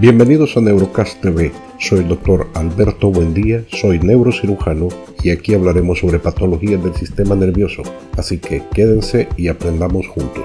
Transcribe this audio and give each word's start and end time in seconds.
Bienvenidos 0.00 0.56
a 0.56 0.62
Neurocast 0.62 1.20
TV. 1.20 1.52
Soy 1.78 1.98
el 1.98 2.08
doctor 2.08 2.48
Alberto 2.54 3.10
Buendía, 3.10 3.64
soy 3.68 3.98
neurocirujano 3.98 4.88
y 5.22 5.28
aquí 5.28 5.52
hablaremos 5.52 5.98
sobre 5.98 6.18
patologías 6.18 6.82
del 6.82 6.94
sistema 6.94 7.34
nervioso. 7.34 7.82
Así 8.16 8.38
que 8.38 8.62
quédense 8.72 9.28
y 9.36 9.48
aprendamos 9.48 10.08
juntos. 10.08 10.44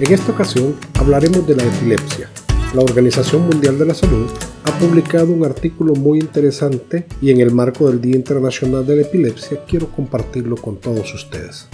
En 0.00 0.14
esta 0.14 0.32
ocasión 0.32 0.76
hablaremos 0.94 1.46
de 1.46 1.54
la 1.54 1.62
epilepsia. 1.62 2.30
La 2.74 2.80
Organización 2.80 3.46
Mundial 3.46 3.78
de 3.78 3.84
la 3.84 3.92
Salud 3.92 4.30
ha 4.64 4.78
publicado 4.78 5.30
un 5.30 5.44
artículo 5.44 5.94
muy 5.94 6.20
interesante 6.20 7.06
y 7.20 7.30
en 7.30 7.40
el 7.42 7.50
marco 7.50 7.86
del 7.86 8.00
Día 8.00 8.16
Internacional 8.16 8.86
de 8.86 8.96
la 8.96 9.02
Epilepsia 9.02 9.62
quiero 9.68 9.92
compartirlo 9.92 10.56
con 10.56 10.78
todos 10.78 11.12
ustedes. 11.12 11.68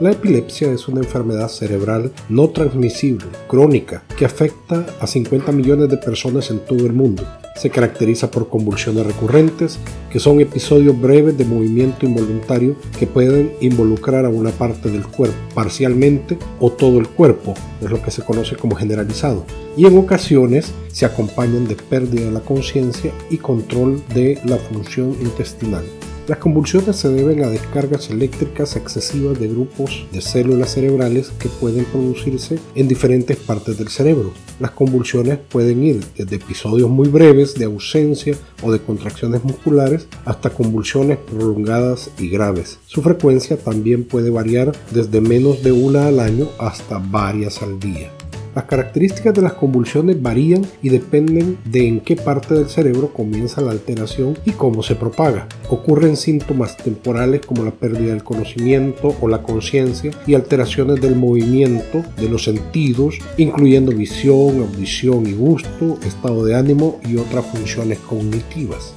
La 0.00 0.12
epilepsia 0.12 0.72
es 0.72 0.88
una 0.88 1.00
enfermedad 1.00 1.48
cerebral 1.48 2.12
no 2.30 2.48
transmisible, 2.48 3.26
crónica, 3.46 4.04
que 4.16 4.24
afecta 4.24 4.86
a 4.98 5.06
50 5.06 5.52
millones 5.52 5.90
de 5.90 5.98
personas 5.98 6.50
en 6.50 6.60
todo 6.60 6.86
el 6.86 6.94
mundo 6.94 7.24
se 7.56 7.70
caracteriza 7.70 8.30
por 8.30 8.48
convulsiones 8.48 9.06
recurrentes, 9.06 9.78
que 10.10 10.20
son 10.20 10.40
episodios 10.40 10.98
breves 11.00 11.36
de 11.36 11.44
movimiento 11.44 12.06
involuntario 12.06 12.76
que 12.98 13.06
pueden 13.06 13.52
involucrar 13.60 14.24
a 14.24 14.28
una 14.28 14.50
parte 14.50 14.90
del 14.90 15.06
cuerpo 15.06 15.36
parcialmente 15.54 16.38
o 16.60 16.70
todo 16.70 16.98
el 16.98 17.08
cuerpo, 17.08 17.54
es 17.82 17.90
lo 17.90 18.02
que 18.02 18.10
se 18.10 18.22
conoce 18.22 18.56
como 18.56 18.76
generalizado, 18.76 19.44
y 19.76 19.86
en 19.86 19.98
ocasiones 19.98 20.72
se 20.92 21.06
acompañan 21.06 21.66
de 21.66 21.76
pérdida 21.76 22.26
de 22.26 22.32
la 22.32 22.40
conciencia 22.40 23.12
y 23.30 23.38
control 23.38 24.02
de 24.14 24.38
la 24.44 24.56
función 24.56 25.16
intestinal. 25.20 25.84
Las 26.28 26.38
convulsiones 26.38 26.96
se 26.96 27.08
deben 27.08 27.44
a 27.44 27.48
descargas 27.48 28.10
eléctricas 28.10 28.74
excesivas 28.74 29.38
de 29.38 29.46
grupos 29.46 30.06
de 30.10 30.20
células 30.20 30.72
cerebrales 30.72 31.30
que 31.38 31.48
pueden 31.48 31.84
producirse 31.84 32.58
en 32.74 32.88
diferentes 32.88 33.36
partes 33.36 33.78
del 33.78 33.88
cerebro. 33.88 34.32
Las 34.58 34.72
convulsiones 34.72 35.38
pueden 35.38 35.84
ir 35.84 36.04
desde 36.16 36.34
episodios 36.34 36.90
muy 36.90 37.06
breves 37.06 37.54
de 37.54 37.66
ausencia 37.66 38.36
o 38.60 38.72
de 38.72 38.80
contracciones 38.80 39.44
musculares 39.44 40.08
hasta 40.24 40.50
convulsiones 40.50 41.18
prolongadas 41.18 42.10
y 42.18 42.28
graves. 42.28 42.80
Su 42.86 43.02
frecuencia 43.02 43.56
también 43.56 44.02
puede 44.02 44.30
variar 44.30 44.72
desde 44.90 45.20
menos 45.20 45.62
de 45.62 45.70
una 45.70 46.08
al 46.08 46.18
año 46.18 46.48
hasta 46.58 46.98
varias 46.98 47.62
al 47.62 47.78
día. 47.78 48.10
Las 48.56 48.64
características 48.64 49.34
de 49.34 49.42
las 49.42 49.52
convulsiones 49.52 50.22
varían 50.22 50.66
y 50.82 50.88
dependen 50.88 51.58
de 51.66 51.88
en 51.88 52.00
qué 52.00 52.16
parte 52.16 52.54
del 52.54 52.70
cerebro 52.70 53.12
comienza 53.12 53.60
la 53.60 53.72
alteración 53.72 54.38
y 54.46 54.52
cómo 54.52 54.82
se 54.82 54.94
propaga. 54.94 55.46
Ocurren 55.68 56.16
síntomas 56.16 56.74
temporales 56.78 57.44
como 57.44 57.64
la 57.64 57.70
pérdida 57.70 58.14
del 58.14 58.24
conocimiento 58.24 59.14
o 59.20 59.28
la 59.28 59.42
conciencia 59.42 60.10
y 60.26 60.32
alteraciones 60.32 61.02
del 61.02 61.16
movimiento 61.16 62.02
de 62.16 62.30
los 62.30 62.44
sentidos, 62.44 63.18
incluyendo 63.36 63.92
visión, 63.92 64.62
audición 64.62 65.26
y 65.26 65.34
gusto, 65.34 65.98
estado 66.06 66.42
de 66.42 66.54
ánimo 66.54 66.98
y 67.06 67.18
otras 67.18 67.44
funciones 67.44 67.98
cognitivas. 67.98 68.94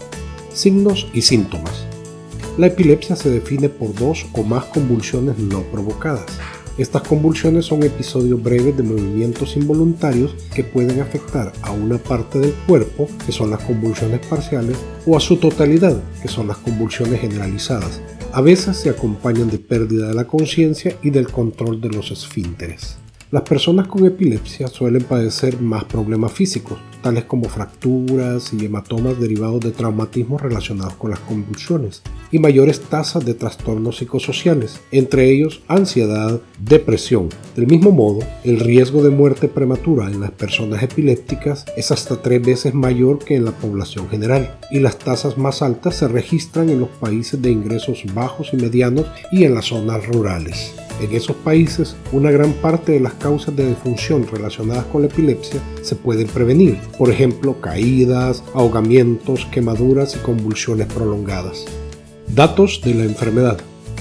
Signos 0.53 1.07
y 1.13 1.21
síntomas. 1.21 1.85
La 2.57 2.67
epilepsia 2.67 3.17
se 3.17 3.29
define 3.29 3.67
por 3.67 3.93
dos 3.93 4.25
o 4.31 4.43
más 4.43 4.63
convulsiones 4.65 5.37
no 5.37 5.63
provocadas. 5.63 6.27
Estas 6.79 7.01
convulsiones 7.01 7.65
son 7.65 7.83
episodios 7.83 8.41
breves 8.41 8.77
de 8.77 8.83
movimientos 8.83 9.57
involuntarios 9.57 10.33
que 10.55 10.63
pueden 10.63 11.01
afectar 11.01 11.51
a 11.61 11.71
una 11.73 11.97
parte 11.97 12.39
del 12.39 12.53
cuerpo, 12.65 13.05
que 13.25 13.33
son 13.33 13.49
las 13.49 13.59
convulsiones 13.65 14.25
parciales, 14.25 14.77
o 15.05 15.17
a 15.17 15.19
su 15.19 15.35
totalidad, 15.35 16.01
que 16.21 16.29
son 16.29 16.47
las 16.47 16.55
convulsiones 16.55 17.19
generalizadas. 17.19 17.99
A 18.31 18.39
veces 18.39 18.77
se 18.77 18.89
acompañan 18.89 19.49
de 19.49 19.57
pérdida 19.57 20.07
de 20.07 20.13
la 20.13 20.25
conciencia 20.25 20.95
y 21.03 21.09
del 21.09 21.27
control 21.29 21.81
de 21.81 21.89
los 21.89 22.11
esfínteres. 22.11 22.95
Las 23.31 23.43
personas 23.43 23.87
con 23.87 24.07
epilepsia 24.07 24.67
suelen 24.69 25.03
padecer 25.03 25.61
más 25.61 25.83
problemas 25.83 26.31
físicos, 26.31 26.79
tales 27.03 27.25
como 27.25 27.47
fracturas 27.47 28.51
y 28.53 28.65
hematomas 28.65 29.19
derivados 29.19 29.59
de 29.59 29.69
traumatismos 29.69 30.41
relacionados 30.41 30.95
con 30.95 31.11
las 31.11 31.19
convulsiones, 31.19 32.01
y 32.31 32.39
mayores 32.39 32.81
tasas 32.81 33.23
de 33.25 33.35
trastornos 33.35 33.97
psicosociales, 33.97 34.81
entre 34.89 35.29
ellos 35.29 35.61
ansiedad, 35.67 36.41
depresión. 36.59 37.29
Del 37.55 37.67
mismo 37.67 37.91
modo, 37.91 38.21
el 38.43 38.59
riesgo 38.59 39.03
de 39.03 39.11
muerte 39.11 39.47
prematura 39.47 40.07
en 40.07 40.21
las 40.21 40.31
personas 40.31 40.81
epilépticas 40.81 41.65
es 41.77 41.91
hasta 41.91 42.23
tres 42.23 42.43
veces 42.43 42.73
mayor 42.73 43.19
que 43.19 43.35
en 43.35 43.45
la 43.45 43.51
población 43.51 44.09
general, 44.09 44.57
y 44.71 44.79
las 44.79 44.97
tasas 44.97 45.37
más 45.37 45.61
altas 45.61 45.97
se 45.97 46.07
registran 46.07 46.71
en 46.71 46.79
los 46.79 46.89
países 46.89 47.39
de 47.39 47.51
ingresos 47.51 48.03
bajos 48.11 48.49
y 48.53 48.57
medianos 48.57 49.05
y 49.31 49.43
en 49.43 49.53
las 49.53 49.65
zonas 49.65 50.03
rurales. 50.07 50.73
En 50.99 51.15
esos 51.15 51.35
países, 51.37 51.95
una 52.11 52.29
gran 52.29 52.51
parte 52.51 52.91
de 52.91 52.99
las 52.99 53.13
causas 53.13 53.55
de 53.55 53.65
defunción 53.65 54.27
relacionadas 54.29 54.83
con 54.85 55.01
la 55.01 55.07
epilepsia 55.07 55.61
se 55.81 55.95
pueden 55.95 56.27
prevenir, 56.27 56.77
por 56.97 57.09
ejemplo, 57.09 57.61
caídas, 57.61 58.43
ahogamientos, 58.53 59.45
quemaduras 59.45 60.15
y 60.15 60.19
convulsiones 60.19 60.87
prolongadas. 60.87 61.65
Datos 62.27 62.81
de 62.83 62.95
la 62.95 63.05
enfermedad. 63.05 63.59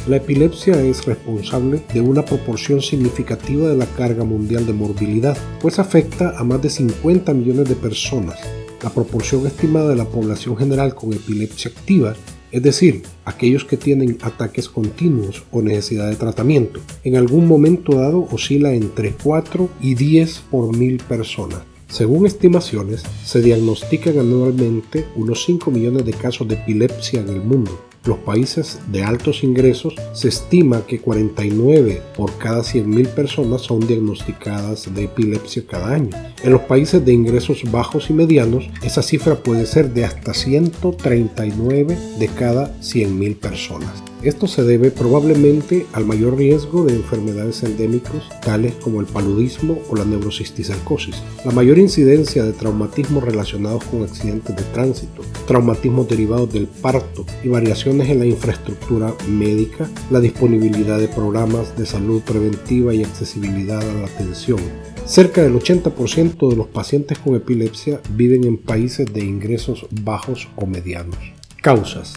La 0.09 0.17
epilepsia 0.17 0.81
es 0.83 1.05
responsable 1.07 1.83
de 1.93 2.01
una 2.01 2.25
proporción 2.25 2.83
significativa 2.83 3.69
de 3.69 3.77
la 3.77 3.87
carga 3.87 4.25
mundial 4.25 4.67
de 4.67 4.73
morbilidad, 4.73 5.37
pues 5.61 5.79
afecta 5.79 6.37
a 6.37 6.43
más 6.43 6.61
de 6.63 6.71
50 6.71 7.33
millones 7.33 7.69
de 7.69 7.77
personas. 7.77 8.41
La 8.83 8.91
proporción 8.91 9.47
estimada 9.47 9.91
de 9.91 9.97
la 9.97 10.05
población 10.05 10.57
general 10.57 10.95
con 10.97 11.13
epilepsia 11.13 11.71
activa 11.71 12.15
es 12.51 12.63
decir, 12.63 13.03
aquellos 13.25 13.65
que 13.65 13.77
tienen 13.77 14.19
ataques 14.23 14.69
continuos 14.69 15.45
o 15.51 15.63
necesidad 15.63 16.09
de 16.09 16.17
tratamiento. 16.17 16.81
En 17.05 17.17
algún 17.17 17.47
momento 17.47 17.97
dado 17.97 18.27
oscila 18.31 18.73
entre 18.73 19.13
4 19.13 19.69
y 19.81 19.95
10 19.95 20.45
por 20.51 20.77
mil 20.77 20.99
personas. 20.99 21.61
Según 21.89 22.27
estimaciones, 22.27 23.03
se 23.25 23.41
diagnostican 23.41 24.19
anualmente 24.19 25.07
unos 25.17 25.45
5 25.45 25.71
millones 25.71 26.05
de 26.05 26.13
casos 26.13 26.47
de 26.47 26.57
epilepsia 26.57 27.21
en 27.21 27.29
el 27.29 27.41
mundo 27.41 27.88
los 28.05 28.19
países 28.19 28.79
de 28.91 29.03
altos 29.03 29.43
ingresos 29.43 29.95
se 30.13 30.29
estima 30.29 30.87
que 30.87 31.01
49 31.01 32.03
por 32.17 32.37
cada 32.39 32.63
100.000 32.63 33.09
personas 33.09 33.63
son 33.63 33.87
diagnosticadas 33.87 34.93
de 34.95 35.05
epilepsia 35.05 35.65
cada 35.69 35.95
año. 35.95 36.11
En 36.43 36.53
los 36.53 36.63
países 36.63 37.05
de 37.05 37.13
ingresos 37.13 37.63
bajos 37.71 38.11
y 38.11 38.13
medianos, 38.13 38.71
esa 38.83 39.03
cifra 39.03 39.37
puede 39.37 39.67
ser 39.67 39.93
de 39.93 40.05
hasta 40.05 40.35
139 40.35 41.99
de 42.19 42.29
cada 42.29 42.75
100.000 42.81 43.37
personas. 43.37 44.03
Esto 44.23 44.49
se 44.49 44.65
debe 44.65 44.91
probablemente 44.91 45.87
al 45.93 46.05
mayor 46.05 46.37
riesgo 46.37 46.85
de 46.85 46.95
enfermedades 46.95 47.63
endémicas 47.63 48.25
tales 48.43 48.75
como 48.75 49.01
el 49.01 49.07
paludismo 49.07 49.79
o 49.89 49.95
la 49.95 50.05
neurocisticercosis, 50.05 51.23
la 51.45 51.53
mayor 51.53 51.79
incidencia 51.79 52.43
de 52.43 52.53
traumatismos 52.53 53.23
relacionados 53.23 53.85
con 53.85 54.03
accidentes 54.03 54.57
de 54.57 54.65
tránsito, 54.65 55.23
traumatismos 55.47 56.09
derivados 56.09 56.53
del 56.53 56.67
parto 56.67 57.25
y 57.45 57.49
variaciones 57.49 57.88
en 57.89 58.19
la 58.19 58.27
infraestructura 58.27 59.15
médica, 59.29 59.89
la 60.11 60.21
disponibilidad 60.21 60.99
de 60.99 61.09
programas 61.09 61.77
de 61.77 61.87
salud 61.87 62.21
preventiva 62.21 62.93
y 62.93 63.03
accesibilidad 63.03 63.81
a 63.81 63.95
la 63.95 64.07
atención. 64.07 64.59
Cerca 65.07 65.43
del 65.43 65.55
80% 65.55 66.51
de 66.51 66.57
los 66.57 66.67
pacientes 66.67 67.19
con 67.19 67.35
epilepsia 67.35 68.01
viven 68.11 68.45
en 68.45 68.59
países 68.59 69.13
de 69.13 69.25
ingresos 69.25 69.87
bajos 70.03 70.49
o 70.57 70.67
medianos. 70.67 71.19
Causas. 71.63 72.15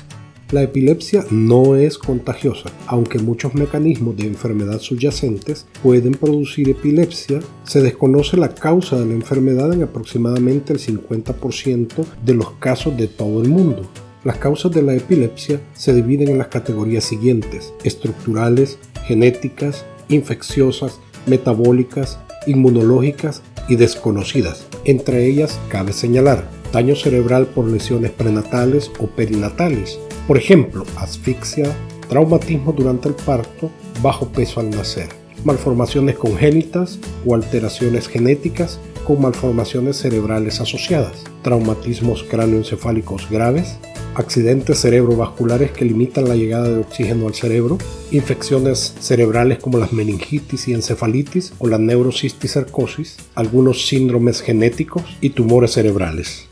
La 0.52 0.62
epilepsia 0.62 1.24
no 1.32 1.78
es 1.78 1.98
contagiosa, 1.98 2.70
aunque 2.86 3.20
muchos 3.20 3.56
mecanismos 3.56 4.18
de 4.18 4.28
enfermedad 4.28 4.80
subyacentes 4.80 5.66
pueden 5.82 6.12
producir 6.12 6.68
epilepsia, 6.68 7.40
se 7.64 7.82
desconoce 7.82 8.36
la 8.36 8.54
causa 8.54 9.00
de 9.00 9.06
la 9.06 9.14
enfermedad 9.14 9.72
en 9.72 9.84
aproximadamente 9.84 10.74
el 10.74 10.80
50% 10.80 12.06
de 12.26 12.34
los 12.34 12.52
casos 12.60 12.98
de 12.98 13.08
todo 13.08 13.42
el 13.42 13.48
mundo. 13.48 13.90
Las 14.24 14.38
causas 14.38 14.72
de 14.72 14.84
la 14.84 14.94
epilepsia 14.94 15.60
se 15.74 15.96
dividen 15.96 16.30
en 16.30 16.38
las 16.38 16.50
categorías 16.50 17.04
siguientes, 17.04 17.74
estructurales, 17.84 18.78
genéticas, 19.08 19.84
infecciosas, 20.10 21.00
metabólicas, 21.26 22.20
inmunológicas 22.46 23.42
y 23.68 23.78
desconocidas. 23.78 24.68
Entre 24.86 25.26
ellas 25.26 25.60
cabe 25.70 25.92
señalar 25.92 26.48
daño 26.72 26.96
cerebral 26.96 27.48
por 27.48 27.66
lesiones 27.66 28.12
prenatales 28.12 28.92
o 29.00 29.08
perinatales, 29.08 29.98
por 30.28 30.38
ejemplo, 30.38 30.86
asfixia, 30.98 31.76
traumatismo 32.08 32.74
durante 32.74 33.10
el 33.10 33.16
parto, 33.16 33.72
bajo 34.04 34.28
peso 34.28 34.60
al 34.60 34.70
nacer, 34.70 35.10
malformaciones 35.44 36.16
congénitas 36.16 37.00
o 37.26 37.34
alteraciones 37.34 38.08
genéticas 38.08 38.80
con 39.04 39.20
malformaciones 39.20 39.98
cerebrales 39.98 40.62
asociadas, 40.62 41.24
traumatismos 41.42 42.24
cráneoencefálicos 42.24 43.28
graves, 43.30 43.80
accidentes 44.16 44.80
cerebrovasculares 44.80 45.72
que 45.72 45.86
limitan 45.86 46.28
la 46.28 46.36
llegada 46.36 46.70
de 46.70 46.80
oxígeno 46.80 47.28
al 47.28 47.34
cerebro, 47.34 47.78
infecciones 48.12 48.96
cerebrales 49.00 49.60
como 49.60 49.78
las 49.78 49.94
meningitis 49.94 50.68
y 50.68 50.74
encefalitis 50.74 51.54
o 51.60 51.68
la 51.68 51.78
neurocisticercosis, 51.78 53.18
algunos 53.36 53.88
síndromes 53.88 54.42
genéticos 54.42 55.04
y 55.22 55.32
tumores 55.32 55.72
cerebrales. 55.72 56.48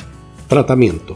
Tratamiento. 0.47 1.15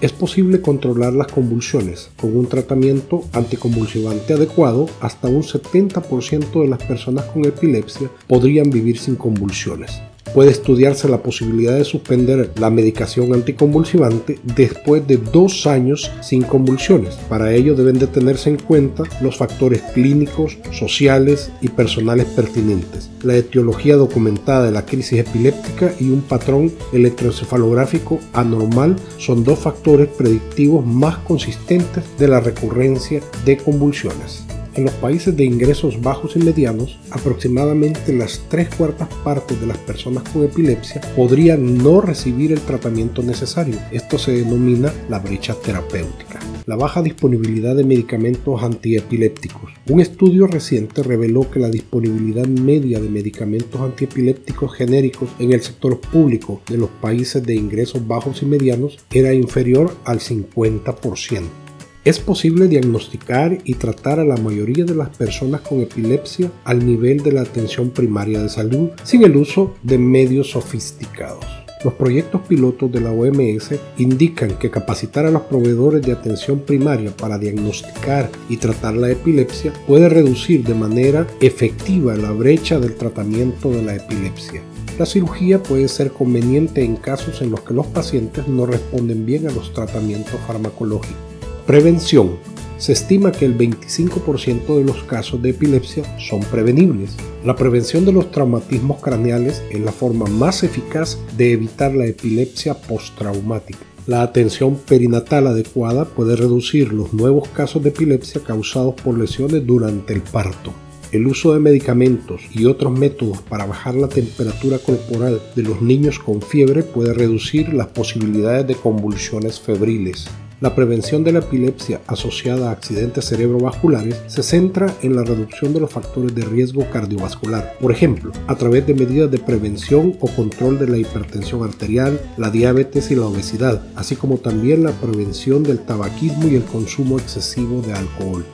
Es 0.00 0.12
posible 0.12 0.62
controlar 0.62 1.12
las 1.12 1.26
convulsiones 1.26 2.10
con 2.16 2.34
un 2.34 2.46
tratamiento 2.46 3.24
anticonvulsivante 3.32 4.32
adecuado. 4.32 4.88
Hasta 5.00 5.28
un 5.28 5.42
70% 5.42 6.62
de 6.62 6.68
las 6.68 6.82
personas 6.82 7.26
con 7.26 7.44
epilepsia 7.44 8.10
podrían 8.26 8.70
vivir 8.70 8.98
sin 8.98 9.16
convulsiones 9.16 10.00
puede 10.34 10.50
estudiarse 10.50 11.08
la 11.08 11.22
posibilidad 11.22 11.76
de 11.76 11.84
suspender 11.84 12.50
la 12.58 12.70
medicación 12.70 13.32
anticonvulsivante 13.34 14.38
después 14.56 15.06
de 15.06 15.16
dos 15.16 15.66
años 15.66 16.10
sin 16.20 16.42
convulsiones. 16.42 17.14
Para 17.28 17.52
ello 17.52 17.74
deben 17.74 17.98
de 17.98 18.06
tenerse 18.06 18.50
en 18.50 18.56
cuenta 18.56 19.04
los 19.20 19.36
factores 19.36 19.82
clínicos, 19.94 20.58
sociales 20.72 21.50
y 21.60 21.68
personales 21.68 22.26
pertinentes, 22.26 23.10
la 23.22 23.36
etiología 23.36 23.96
documentada 23.96 24.64
de 24.64 24.72
la 24.72 24.86
crisis 24.86 25.20
epiléptica 25.20 25.92
y 25.98 26.10
un 26.10 26.22
patrón 26.22 26.72
electroencefalográfico 26.92 28.18
anormal 28.32 28.96
son 29.18 29.44
dos 29.44 29.58
factores 29.58 30.08
predictivos 30.08 30.84
más 30.84 31.18
consistentes 31.18 32.04
de 32.18 32.28
la 32.28 32.40
recurrencia 32.40 33.20
de 33.44 33.56
convulsiones. 33.56 34.44
En 34.76 34.84
los 34.84 34.94
países 34.94 35.36
de 35.36 35.44
ingresos 35.44 36.00
bajos 36.00 36.36
y 36.36 36.38
medianos, 36.38 36.96
aproximadamente 37.10 38.12
las 38.12 38.40
tres 38.48 38.68
cuartas 38.72 39.08
partes 39.24 39.60
de 39.60 39.66
las 39.66 39.78
personas 39.78 40.22
con 40.28 40.44
epilepsia 40.44 41.00
podrían 41.16 41.78
no 41.78 42.00
recibir 42.00 42.52
el 42.52 42.60
tratamiento 42.60 43.20
necesario. 43.22 43.76
Esto 43.90 44.16
se 44.16 44.32
denomina 44.32 44.92
la 45.08 45.18
brecha 45.18 45.54
terapéutica. 45.54 46.38
La 46.66 46.76
baja 46.76 47.02
disponibilidad 47.02 47.74
de 47.74 47.82
medicamentos 47.82 48.62
antiepilépticos. 48.62 49.72
Un 49.88 50.00
estudio 50.00 50.46
reciente 50.46 51.02
reveló 51.02 51.50
que 51.50 51.58
la 51.58 51.68
disponibilidad 51.68 52.46
media 52.46 53.00
de 53.00 53.08
medicamentos 53.08 53.80
antiepilépticos 53.80 54.72
genéricos 54.74 55.30
en 55.40 55.52
el 55.52 55.62
sector 55.62 56.00
público 56.00 56.60
de 56.68 56.78
los 56.78 56.90
países 57.00 57.42
de 57.42 57.56
ingresos 57.56 58.06
bajos 58.06 58.42
y 58.42 58.46
medianos 58.46 58.98
era 59.10 59.34
inferior 59.34 59.96
al 60.04 60.20
50%. 60.20 61.59
Es 62.02 62.18
posible 62.18 62.66
diagnosticar 62.66 63.58
y 63.62 63.74
tratar 63.74 64.20
a 64.20 64.24
la 64.24 64.38
mayoría 64.38 64.86
de 64.86 64.94
las 64.94 65.10
personas 65.10 65.60
con 65.60 65.82
epilepsia 65.82 66.50
al 66.64 66.86
nivel 66.86 67.22
de 67.22 67.30
la 67.30 67.42
atención 67.42 67.90
primaria 67.90 68.40
de 68.40 68.48
salud 68.48 68.88
sin 69.04 69.22
el 69.22 69.36
uso 69.36 69.74
de 69.82 69.98
medios 69.98 70.52
sofisticados. 70.52 71.44
Los 71.84 71.92
proyectos 71.92 72.40
pilotos 72.48 72.90
de 72.90 73.02
la 73.02 73.10
OMS 73.10 73.74
indican 73.98 74.56
que 74.58 74.70
capacitar 74.70 75.26
a 75.26 75.30
los 75.30 75.42
proveedores 75.42 76.00
de 76.00 76.12
atención 76.12 76.60
primaria 76.60 77.14
para 77.14 77.38
diagnosticar 77.38 78.30
y 78.48 78.56
tratar 78.56 78.94
la 78.94 79.10
epilepsia 79.10 79.70
puede 79.86 80.08
reducir 80.08 80.64
de 80.64 80.74
manera 80.74 81.26
efectiva 81.42 82.16
la 82.16 82.32
brecha 82.32 82.80
del 82.80 82.94
tratamiento 82.94 83.70
de 83.70 83.82
la 83.82 83.96
epilepsia. 83.96 84.62
La 84.98 85.04
cirugía 85.04 85.62
puede 85.62 85.88
ser 85.88 86.12
conveniente 86.12 86.82
en 86.82 86.96
casos 86.96 87.42
en 87.42 87.50
los 87.50 87.60
que 87.60 87.74
los 87.74 87.86
pacientes 87.88 88.48
no 88.48 88.64
responden 88.64 89.26
bien 89.26 89.48
a 89.48 89.52
los 89.52 89.74
tratamientos 89.74 90.40
farmacológicos. 90.46 91.29
Prevención. 91.70 92.32
Se 92.78 92.92
estima 92.92 93.30
que 93.30 93.44
el 93.44 93.56
25% 93.56 94.76
de 94.76 94.82
los 94.82 95.04
casos 95.04 95.40
de 95.40 95.50
epilepsia 95.50 96.02
son 96.18 96.40
prevenibles. 96.40 97.14
La 97.44 97.54
prevención 97.54 98.04
de 98.04 98.10
los 98.10 98.32
traumatismos 98.32 99.00
craneales 99.00 99.62
es 99.70 99.78
la 99.78 99.92
forma 99.92 100.26
más 100.26 100.64
eficaz 100.64 101.16
de 101.36 101.52
evitar 101.52 101.94
la 101.94 102.06
epilepsia 102.06 102.74
postraumática. 102.74 103.78
La 104.08 104.22
atención 104.22 104.78
perinatal 104.78 105.46
adecuada 105.46 106.06
puede 106.06 106.34
reducir 106.34 106.92
los 106.92 107.12
nuevos 107.12 107.48
casos 107.50 107.84
de 107.84 107.90
epilepsia 107.90 108.40
causados 108.44 108.96
por 108.96 109.16
lesiones 109.16 109.64
durante 109.64 110.12
el 110.12 110.22
parto. 110.22 110.72
El 111.12 111.28
uso 111.28 111.54
de 111.54 111.60
medicamentos 111.60 112.42
y 112.52 112.64
otros 112.64 112.98
métodos 112.98 113.42
para 113.42 113.66
bajar 113.66 113.94
la 113.94 114.08
temperatura 114.08 114.78
corporal 114.78 115.40
de 115.54 115.62
los 115.62 115.80
niños 115.80 116.18
con 116.18 116.42
fiebre 116.42 116.82
puede 116.82 117.14
reducir 117.14 117.72
las 117.72 117.86
posibilidades 117.86 118.66
de 118.66 118.74
convulsiones 118.74 119.60
febriles. 119.60 120.26
La 120.60 120.74
prevención 120.74 121.24
de 121.24 121.32
la 121.32 121.38
epilepsia 121.38 122.02
asociada 122.06 122.68
a 122.68 122.72
accidentes 122.72 123.24
cerebrovasculares 123.24 124.20
se 124.26 124.42
centra 124.42 124.94
en 125.00 125.16
la 125.16 125.24
reducción 125.24 125.72
de 125.72 125.80
los 125.80 125.90
factores 125.90 126.34
de 126.34 126.42
riesgo 126.42 126.84
cardiovascular, 126.90 127.78
por 127.80 127.90
ejemplo, 127.90 128.30
a 128.46 128.56
través 128.56 128.86
de 128.86 128.92
medidas 128.92 129.30
de 129.30 129.38
prevención 129.38 130.16
o 130.20 130.28
control 130.28 130.78
de 130.78 130.88
la 130.88 130.98
hipertensión 130.98 131.62
arterial, 131.62 132.20
la 132.36 132.50
diabetes 132.50 133.10
y 133.10 133.14
la 133.14 133.24
obesidad, 133.24 133.82
así 133.96 134.16
como 134.16 134.36
también 134.36 134.84
la 134.84 134.92
prevención 134.92 135.62
del 135.62 135.78
tabaquismo 135.78 136.46
y 136.46 136.56
el 136.56 136.64
consumo 136.64 137.18
excesivo 137.18 137.80
de 137.80 137.94
alcohol. 137.94 138.44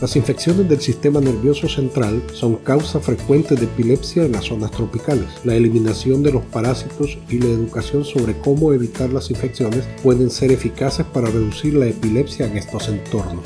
Las 0.00 0.16
infecciones 0.16 0.66
del 0.66 0.80
sistema 0.80 1.20
nervioso 1.20 1.68
central 1.68 2.22
son 2.32 2.56
causa 2.56 3.00
frecuente 3.00 3.54
de 3.54 3.66
epilepsia 3.66 4.24
en 4.24 4.32
las 4.32 4.46
zonas 4.46 4.70
tropicales. 4.70 5.28
La 5.44 5.54
eliminación 5.54 6.22
de 6.22 6.32
los 6.32 6.42
parásitos 6.44 7.18
y 7.28 7.38
la 7.38 7.48
educación 7.48 8.06
sobre 8.06 8.38
cómo 8.38 8.72
evitar 8.72 9.12
las 9.12 9.30
infecciones 9.30 9.86
pueden 10.02 10.30
ser 10.30 10.52
eficaces 10.52 11.04
para 11.04 11.28
reducir 11.28 11.74
la 11.74 11.86
epilepsia 11.86 12.46
en 12.46 12.56
estos 12.56 12.88
entornos. 12.88 13.44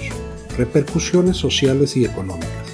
Repercusiones 0.57 1.37
sociales 1.37 1.97
y 1.97 2.05
económicas. 2.05 2.69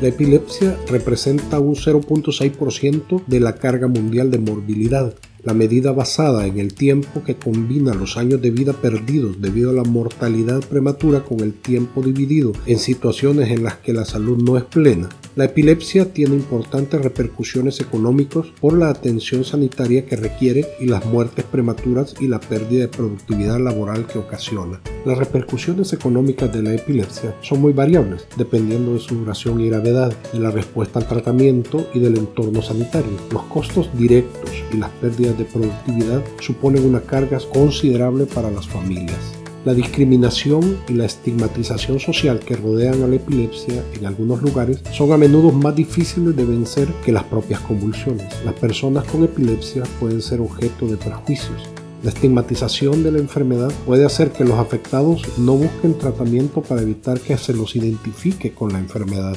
La 0.00 0.08
epilepsia 0.08 0.78
representa 0.88 1.60
un 1.60 1.74
0.6% 1.74 3.22
de 3.26 3.40
la 3.40 3.56
carga 3.56 3.86
mundial 3.86 4.30
de 4.30 4.38
morbilidad, 4.38 5.14
la 5.42 5.54
medida 5.54 5.92
basada 5.92 6.46
en 6.46 6.58
el 6.58 6.74
tiempo 6.74 7.22
que 7.24 7.36
combina 7.36 7.94
los 7.94 8.16
años 8.16 8.40
de 8.42 8.50
vida 8.50 8.72
perdidos 8.72 9.40
debido 9.40 9.70
a 9.70 9.74
la 9.74 9.84
mortalidad 9.84 10.60
prematura 10.60 11.20
con 11.20 11.40
el 11.40 11.54
tiempo 11.54 12.02
dividido 12.02 12.52
en 12.66 12.78
situaciones 12.78 13.50
en 13.50 13.64
las 13.64 13.76
que 13.76 13.92
la 13.92 14.04
salud 14.04 14.42
no 14.42 14.56
es 14.56 14.64
plena 14.64 15.08
la 15.36 15.44
epilepsia 15.44 16.12
tiene 16.12 16.34
importantes 16.34 17.00
repercusiones 17.00 17.80
económicas 17.80 18.46
por 18.60 18.76
la 18.76 18.90
atención 18.90 19.44
sanitaria 19.44 20.04
que 20.04 20.16
requiere 20.16 20.66
y 20.80 20.86
las 20.86 21.06
muertes 21.06 21.44
prematuras 21.44 22.16
y 22.20 22.26
la 22.26 22.40
pérdida 22.40 22.82
de 22.82 22.88
productividad 22.88 23.60
laboral 23.60 24.06
que 24.06 24.18
ocasiona. 24.18 24.80
Las 25.06 25.18
repercusiones 25.18 25.92
económicas 25.92 26.52
de 26.52 26.62
la 26.62 26.74
epilepsia 26.74 27.34
son 27.42 27.60
muy 27.60 27.72
variables, 27.72 28.26
dependiendo 28.36 28.94
de 28.94 28.98
su 28.98 29.14
duración 29.14 29.60
y 29.60 29.68
gravedad, 29.68 30.12
de 30.32 30.40
la 30.40 30.50
respuesta 30.50 30.98
al 30.98 31.06
tratamiento 31.06 31.86
y 31.94 32.00
del 32.00 32.18
entorno 32.18 32.60
sanitario. 32.60 33.12
Los 33.30 33.44
costos 33.44 33.88
directos 33.96 34.50
y 34.72 34.78
las 34.78 34.90
pérdidas 34.90 35.38
de 35.38 35.44
productividad 35.44 36.24
suponen 36.40 36.84
una 36.84 37.02
carga 37.02 37.38
considerable 37.52 38.26
para 38.26 38.50
las 38.50 38.66
familias. 38.66 39.39
La 39.62 39.74
discriminación 39.74 40.78
y 40.88 40.94
la 40.94 41.04
estigmatización 41.04 42.00
social 42.00 42.40
que 42.40 42.56
rodean 42.56 43.02
a 43.02 43.06
la 43.06 43.16
epilepsia 43.16 43.84
en 43.92 44.06
algunos 44.06 44.40
lugares 44.40 44.82
son 44.90 45.12
a 45.12 45.18
menudo 45.18 45.52
más 45.52 45.76
difíciles 45.76 46.34
de 46.34 46.46
vencer 46.46 46.88
que 47.04 47.12
las 47.12 47.24
propias 47.24 47.60
convulsiones. 47.60 48.26
Las 48.42 48.54
personas 48.54 49.04
con 49.04 49.22
epilepsia 49.22 49.82
pueden 50.00 50.22
ser 50.22 50.40
objeto 50.40 50.86
de 50.86 50.96
prejuicios. 50.96 51.68
La 52.02 52.08
estigmatización 52.08 53.02
de 53.02 53.12
la 53.12 53.18
enfermedad 53.18 53.70
puede 53.84 54.06
hacer 54.06 54.32
que 54.32 54.46
los 54.46 54.58
afectados 54.58 55.22
no 55.36 55.56
busquen 55.56 55.98
tratamiento 55.98 56.62
para 56.62 56.80
evitar 56.80 57.20
que 57.20 57.36
se 57.36 57.52
los 57.52 57.76
identifique 57.76 58.54
con 58.54 58.72
la 58.72 58.78
enfermedad. 58.78 59.36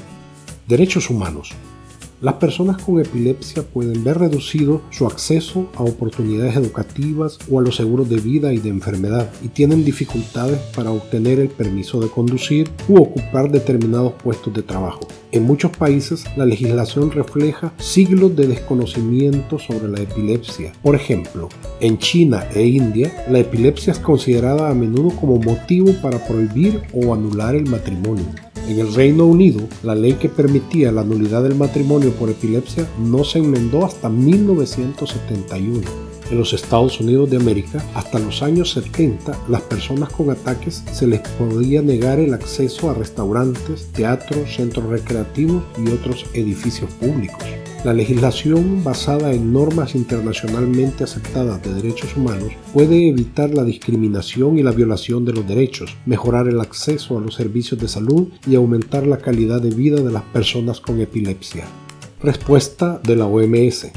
Derechos 0.70 1.10
humanos. 1.10 1.54
Las 2.24 2.36
personas 2.36 2.82
con 2.82 3.02
epilepsia 3.02 3.64
pueden 3.64 4.02
ver 4.02 4.18
reducido 4.18 4.82
su 4.92 5.06
acceso 5.06 5.68
a 5.76 5.84
oportunidades 5.84 6.56
educativas 6.56 7.38
o 7.52 7.60
a 7.60 7.62
los 7.62 7.76
seguros 7.76 8.08
de 8.08 8.16
vida 8.16 8.54
y 8.54 8.60
de 8.60 8.70
enfermedad 8.70 9.30
y 9.44 9.50
tienen 9.50 9.84
dificultades 9.84 10.58
para 10.74 10.92
obtener 10.92 11.42
el 11.42 11.50
permiso 11.50 12.00
de 12.00 12.08
conducir 12.08 12.72
u 12.88 12.96
ocupar 12.96 13.52
determinados 13.52 14.14
puestos 14.14 14.54
de 14.54 14.64
trabajo. 14.64 15.02
En 15.34 15.44
muchos 15.44 15.72
países 15.76 16.24
la 16.38 16.46
legislación 16.46 17.12
refleja 17.12 17.74
siglos 17.78 18.34
de 18.38 18.48
desconocimiento 18.48 19.60
sobre 19.60 19.90
la 19.90 20.00
epilepsia. 20.00 20.72
Por 20.82 20.96
ejemplo, 20.96 21.50
en 21.82 21.98
China 21.98 22.48
e 22.56 22.66
India, 22.66 23.26
la 23.30 23.40
epilepsia 23.40 23.92
es 23.92 24.00
considerada 24.00 24.70
a 24.70 24.74
menudo 24.74 25.14
como 25.18 25.40
motivo 25.40 25.92
para 26.02 26.26
prohibir 26.26 26.84
o 26.94 27.14
anular 27.14 27.54
el 27.54 27.70
matrimonio. 27.70 28.28
En 28.68 28.80
el 28.80 28.94
Reino 28.94 29.26
Unido, 29.26 29.60
la 29.84 29.94
ley 29.94 30.14
que 30.14 30.30
permitía 30.30 30.92
la 30.92 31.04
nulidad 31.04 31.44
del 31.44 31.56
matrimonio 31.56 32.12
por 32.14 32.30
epilepsia 32.30 32.88
no 32.98 33.26
se 33.26 33.40
enmendó 33.40 33.86
hasta 33.86 34.08
1971. 34.08 35.82
En 36.32 36.38
los 36.38 36.54
Estados 36.54 37.02
Unidos 37.02 37.30
de 37.30 37.38
América, 37.38 37.84
hasta 37.94 38.20
los 38.20 38.42
años 38.42 38.72
70, 38.72 39.38
las 39.50 39.62
personas 39.64 40.10
con 40.10 40.30
ataques 40.30 40.82
se 40.94 41.08
les 41.08 41.20
podía 41.20 41.82
negar 41.82 42.20
el 42.20 42.34
acceso 42.34 42.90
a 42.90 42.94
restaurantes, 42.94 43.88
teatros, 43.92 44.56
centros 44.56 44.86
recreativos 44.86 45.62
y 45.86 45.92
otros 45.92 46.26
edificios 46.34 46.90
públicos. 46.94 47.44
La 47.84 47.94
legislación 47.94 48.82
basada 48.82 49.34
en 49.34 49.52
normas 49.52 49.94
internacionalmente 49.94 51.04
aceptadas 51.04 51.62
de 51.64 51.74
derechos 51.74 52.16
humanos 52.16 52.54
puede 52.72 53.10
evitar 53.10 53.54
la 53.54 53.66
discriminación 53.66 54.58
y 54.58 54.64
la 54.64 54.72
violación 54.72 55.26
de 55.26 55.34
los 55.34 55.46
derechos, 55.46 55.94
mejorar 56.06 56.48
el 56.48 56.62
acceso 56.62 57.18
a 57.18 57.22
los 57.22 57.36
servicios 57.36 57.82
de 57.82 57.90
salud 57.90 58.30
y 58.48 58.56
aumentar 58.56 59.06
la 59.06 59.18
calidad 59.18 59.62
de 59.62 59.72
vida 59.72 59.98
de 59.98 60.14
las 60.14 60.24
personas 60.24 60.80
con 60.80 61.02
epilepsia. 61.02 61.66
Respuesta 62.22 63.02
de 63.04 63.18
la 63.18 63.26
OMS. 63.26 63.92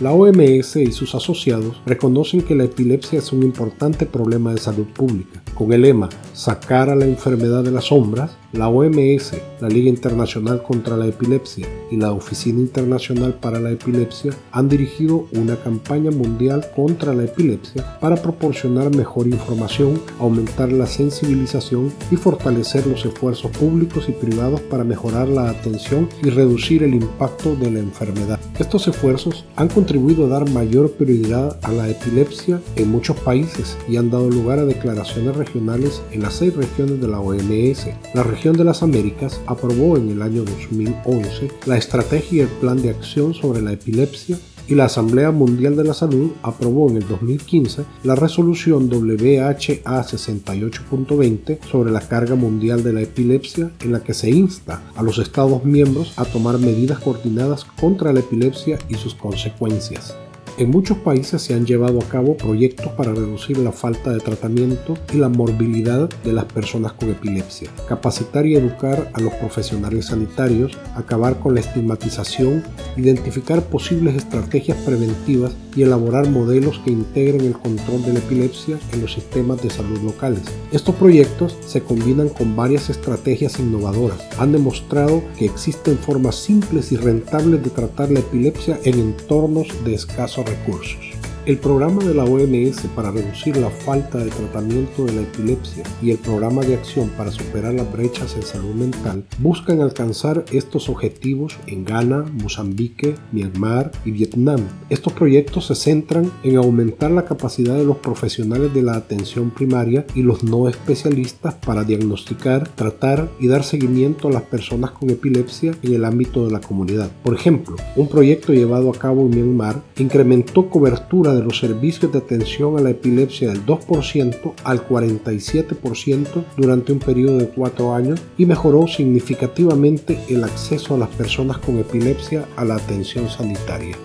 La 0.00 0.12
OMS 0.12 0.76
y 0.76 0.92
sus 0.92 1.14
asociados 1.14 1.78
reconocen 1.84 2.40
que 2.40 2.54
la 2.54 2.64
epilepsia 2.64 3.18
es 3.18 3.34
un 3.34 3.42
importante 3.42 4.06
problema 4.06 4.50
de 4.50 4.58
salud 4.58 4.86
pública. 4.86 5.42
Con 5.54 5.74
el 5.74 5.82
lema 5.82 6.08
Sacar 6.32 6.88
a 6.88 6.96
la 6.96 7.04
enfermedad 7.04 7.62
de 7.62 7.70
las 7.70 7.88
sombras, 7.88 8.30
la 8.52 8.68
OMS, 8.68 9.32
la 9.60 9.68
Liga 9.68 9.90
Internacional 9.90 10.62
contra 10.62 10.96
la 10.96 11.06
Epilepsia 11.06 11.68
y 11.90 11.96
la 11.96 12.12
Oficina 12.12 12.60
Internacional 12.60 13.34
para 13.34 13.60
la 13.60 13.70
Epilepsia 13.70 14.32
han 14.52 14.70
dirigido 14.70 15.28
una 15.32 15.56
campaña 15.56 16.10
mundial 16.10 16.66
contra 16.74 17.12
la 17.12 17.24
epilepsia 17.24 18.00
para 18.00 18.16
proporcionar 18.16 18.96
mejor 18.96 19.26
información, 19.26 20.00
aumentar 20.18 20.72
la 20.72 20.86
sensibilización 20.86 21.92
y 22.10 22.16
fortalecer 22.16 22.86
los 22.86 23.04
esfuerzos 23.04 23.50
públicos 23.50 24.08
y 24.08 24.12
privados 24.12 24.62
para 24.62 24.82
mejorar 24.82 25.28
la 25.28 25.50
atención 25.50 26.08
y 26.24 26.30
reducir 26.30 26.82
el 26.82 26.94
impacto 26.94 27.54
de 27.54 27.70
la 27.70 27.80
enfermedad. 27.80 28.40
Estos 28.58 28.88
esfuerzos 28.88 29.44
han 29.56 29.68
contribuido 29.68 29.89
a 29.90 30.28
dar 30.28 30.48
mayor 30.50 30.92
prioridad 30.92 31.58
a 31.64 31.72
la 31.72 31.88
epilepsia 31.88 32.60
en 32.76 32.92
muchos 32.92 33.18
países 33.18 33.76
y 33.88 33.96
han 33.96 34.08
dado 34.08 34.30
lugar 34.30 34.60
a 34.60 34.64
declaraciones 34.64 35.34
regionales 35.36 36.00
en 36.12 36.22
las 36.22 36.34
seis 36.34 36.54
regiones 36.54 37.00
de 37.00 37.08
la 37.08 37.18
OMS. 37.18 37.88
La 38.14 38.22
región 38.22 38.56
de 38.56 38.62
las 38.62 38.84
Américas 38.84 39.40
aprobó 39.46 39.96
en 39.96 40.10
el 40.10 40.22
año 40.22 40.44
2011 40.44 41.48
la 41.66 41.76
estrategia 41.76 42.36
y 42.36 42.40
el 42.40 42.48
plan 42.48 42.80
de 42.80 42.90
acción 42.90 43.34
sobre 43.34 43.62
la 43.62 43.72
epilepsia 43.72 44.38
y 44.70 44.76
la 44.76 44.84
Asamblea 44.84 45.32
Mundial 45.32 45.76
de 45.76 45.84
la 45.84 45.94
Salud 45.94 46.30
aprobó 46.42 46.88
en 46.88 46.96
el 46.96 47.08
2015 47.08 47.84
la 48.04 48.14
resolución 48.14 48.88
WHA 48.88 49.58
68.20 49.58 51.58
sobre 51.70 51.90
la 51.90 52.00
carga 52.00 52.36
mundial 52.36 52.84
de 52.84 52.92
la 52.92 53.02
epilepsia 53.02 53.72
en 53.80 53.92
la 53.92 54.04
que 54.04 54.14
se 54.14 54.30
insta 54.30 54.82
a 54.94 55.02
los 55.02 55.18
Estados 55.18 55.64
miembros 55.64 56.12
a 56.16 56.24
tomar 56.24 56.58
medidas 56.58 57.00
coordinadas 57.00 57.66
contra 57.80 58.12
la 58.12 58.20
epilepsia 58.20 58.78
y 58.88 58.94
sus 58.94 59.14
consecuencias. 59.14 60.14
En 60.60 60.68
muchos 60.68 60.98
países 60.98 61.40
se 61.40 61.54
han 61.54 61.64
llevado 61.64 61.98
a 62.00 62.08
cabo 62.10 62.36
proyectos 62.36 62.88
para 62.88 63.14
reducir 63.14 63.56
la 63.56 63.72
falta 63.72 64.10
de 64.12 64.20
tratamiento 64.20 64.94
y 65.10 65.16
la 65.16 65.30
morbilidad 65.30 66.10
de 66.22 66.34
las 66.34 66.44
personas 66.44 66.92
con 66.92 67.08
epilepsia, 67.08 67.70
capacitar 67.88 68.44
y 68.44 68.56
educar 68.56 69.10
a 69.14 69.20
los 69.20 69.32
profesionales 69.36 70.08
sanitarios, 70.08 70.76
acabar 70.96 71.38
con 71.38 71.54
la 71.54 71.60
estigmatización, 71.60 72.62
identificar 72.98 73.62
posibles 73.62 74.16
estrategias 74.16 74.76
preventivas 74.84 75.54
y 75.74 75.80
elaborar 75.80 76.28
modelos 76.28 76.78
que 76.84 76.90
integren 76.90 77.46
el 77.46 77.54
control 77.54 78.02
de 78.02 78.12
la 78.12 78.18
epilepsia 78.18 78.78
en 78.92 79.00
los 79.00 79.14
sistemas 79.14 79.62
de 79.62 79.70
salud 79.70 80.00
locales. 80.02 80.42
Estos 80.72 80.94
proyectos 80.96 81.56
se 81.64 81.80
combinan 81.82 82.28
con 82.28 82.54
varias 82.54 82.90
estrategias 82.90 83.58
innovadoras. 83.58 84.18
Han 84.38 84.52
demostrado 84.52 85.22
que 85.38 85.46
existen 85.46 85.96
formas 85.96 86.34
simples 86.34 86.92
y 86.92 86.96
rentables 86.96 87.62
de 87.62 87.70
tratar 87.70 88.10
la 88.10 88.20
epilepsia 88.20 88.78
en 88.84 88.98
entornos 88.98 89.68
de 89.86 89.94
escaso 89.94 90.42
recursos. 90.50 91.09
El 91.46 91.56
programa 91.56 92.04
de 92.04 92.12
la 92.12 92.24
OMS 92.24 92.86
para 92.94 93.10
reducir 93.10 93.56
la 93.56 93.70
falta 93.70 94.18
de 94.18 94.28
tratamiento 94.28 95.06
de 95.06 95.14
la 95.14 95.22
epilepsia 95.22 95.84
y 96.02 96.10
el 96.10 96.18
programa 96.18 96.60
de 96.60 96.74
acción 96.74 97.08
para 97.16 97.30
superar 97.30 97.72
las 97.72 97.90
brechas 97.90 98.36
en 98.36 98.42
salud 98.42 98.74
mental 98.74 99.24
buscan 99.38 99.80
alcanzar 99.80 100.44
estos 100.52 100.90
objetivos 100.90 101.56
en 101.66 101.86
Ghana, 101.86 102.26
Mozambique, 102.42 103.14
Myanmar 103.32 103.90
y 104.04 104.10
Vietnam. 104.10 104.60
Estos 104.90 105.14
proyectos 105.14 105.66
se 105.66 105.76
centran 105.76 106.30
en 106.42 106.58
aumentar 106.58 107.10
la 107.10 107.24
capacidad 107.24 107.74
de 107.74 107.86
los 107.86 107.96
profesionales 107.96 108.74
de 108.74 108.82
la 108.82 108.96
atención 108.96 109.50
primaria 109.50 110.04
y 110.14 110.22
los 110.22 110.44
no 110.44 110.68
especialistas 110.68 111.54
para 111.54 111.84
diagnosticar, 111.84 112.68
tratar 112.68 113.30
y 113.40 113.48
dar 113.48 113.64
seguimiento 113.64 114.28
a 114.28 114.32
las 114.32 114.42
personas 114.42 114.90
con 114.90 115.08
epilepsia 115.08 115.74
en 115.82 115.94
el 115.94 116.04
ámbito 116.04 116.44
de 116.44 116.52
la 116.52 116.60
comunidad. 116.60 117.10
Por 117.24 117.34
ejemplo, 117.34 117.76
un 117.96 118.08
proyecto 118.08 118.52
llevado 118.52 118.90
a 118.90 118.98
cabo 118.98 119.22
en 119.22 119.30
Myanmar 119.30 119.82
incrementó 119.96 120.68
cobertura 120.68 121.29
de 121.34 121.42
los 121.42 121.58
servicios 121.58 122.12
de 122.12 122.18
atención 122.18 122.78
a 122.78 122.80
la 122.80 122.90
epilepsia 122.90 123.48
del 123.48 123.64
2% 123.64 124.52
al 124.64 124.86
47% 124.88 126.44
durante 126.56 126.92
un 126.92 126.98
periodo 126.98 127.38
de 127.38 127.48
cuatro 127.48 127.94
años 127.94 128.20
y 128.38 128.46
mejoró 128.46 128.86
significativamente 128.86 130.18
el 130.28 130.44
acceso 130.44 130.94
a 130.94 130.98
las 130.98 131.08
personas 131.10 131.58
con 131.58 131.78
epilepsia 131.78 132.46
a 132.56 132.64
la 132.64 132.76
atención 132.76 133.28
sanitaria. 133.28 133.96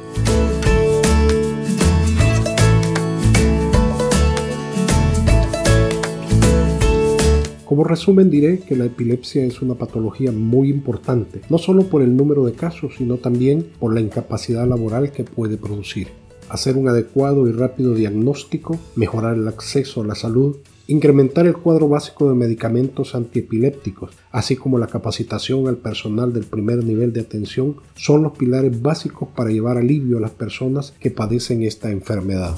Como 7.65 7.83
resumen 7.83 8.29
diré 8.29 8.59
que 8.59 8.75
la 8.75 8.85
epilepsia 8.85 9.43
es 9.43 9.61
una 9.61 9.75
patología 9.75 10.31
muy 10.31 10.69
importante, 10.69 11.41
no 11.49 11.57
solo 11.57 11.83
por 11.83 12.03
el 12.03 12.15
número 12.15 12.45
de 12.45 12.53
casos, 12.53 12.93
sino 12.97 13.17
también 13.17 13.65
por 13.79 13.93
la 13.93 14.01
incapacidad 14.01 14.67
laboral 14.67 15.11
que 15.11 15.23
puede 15.23 15.57
producir 15.57 16.24
hacer 16.49 16.77
un 16.77 16.87
adecuado 16.87 17.47
y 17.47 17.51
rápido 17.51 17.93
diagnóstico, 17.93 18.77
mejorar 18.95 19.35
el 19.35 19.47
acceso 19.47 20.01
a 20.01 20.05
la 20.05 20.15
salud, 20.15 20.57
incrementar 20.87 21.47
el 21.47 21.57
cuadro 21.57 21.87
básico 21.89 22.29
de 22.29 22.35
medicamentos 22.35 23.15
antiepilépticos, 23.15 24.11
así 24.31 24.55
como 24.55 24.77
la 24.77 24.87
capacitación 24.87 25.67
al 25.67 25.77
personal 25.77 26.33
del 26.33 26.45
primer 26.45 26.83
nivel 26.83 27.13
de 27.13 27.21
atención, 27.21 27.77
son 27.95 28.23
los 28.23 28.37
pilares 28.37 28.81
básicos 28.81 29.29
para 29.35 29.49
llevar 29.49 29.77
alivio 29.77 30.17
a 30.17 30.21
las 30.21 30.31
personas 30.31 30.93
que 30.99 31.11
padecen 31.11 31.63
esta 31.63 31.89
enfermedad. 31.89 32.55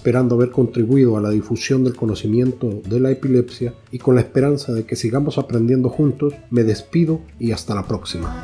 Esperando 0.00 0.34
haber 0.34 0.50
contribuido 0.50 1.18
a 1.18 1.20
la 1.20 1.28
difusión 1.28 1.84
del 1.84 1.94
conocimiento 1.94 2.80
de 2.88 3.00
la 3.00 3.10
epilepsia 3.10 3.74
y 3.90 3.98
con 3.98 4.14
la 4.14 4.22
esperanza 4.22 4.72
de 4.72 4.86
que 4.86 4.96
sigamos 4.96 5.36
aprendiendo 5.36 5.90
juntos, 5.90 6.32
me 6.48 6.64
despido 6.64 7.20
y 7.38 7.52
hasta 7.52 7.74
la 7.74 7.86
próxima. 7.86 8.42